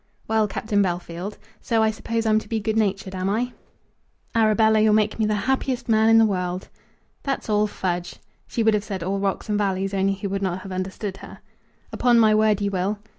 "Well, 0.27 0.47
Captain 0.47 0.81
Bellfield, 0.81 1.37
so 1.59 1.83
I 1.83 1.91
suppose 1.91 2.25
I'm 2.25 2.39
to 2.39 2.49
be 2.49 2.59
good 2.59 2.75
natured; 2.75 3.13
am 3.13 3.29
I?" 3.29 3.53
"Arabella, 4.33 4.79
you'll 4.79 4.95
make 4.95 5.19
me 5.19 5.27
the 5.27 5.35
happiest 5.45 5.87
man 5.87 6.09
in 6.09 6.17
the 6.17 6.25
world." 6.25 6.69
"That's 7.21 7.49
all 7.51 7.67
fudge." 7.67 8.15
She 8.47 8.63
would 8.63 8.73
have 8.73 8.83
said, 8.83 9.03
"all 9.03 9.19
rocks 9.19 9.47
and 9.47 9.59
valleys," 9.59 9.93
only 9.93 10.13
he 10.13 10.25
would 10.25 10.41
not 10.41 10.61
have 10.61 10.71
understood 10.71 11.17
her. 11.17 11.41
"Upon 11.93 12.17
my 12.17 12.33
word, 12.33 12.61
you 12.61 12.71
will." 12.71 12.97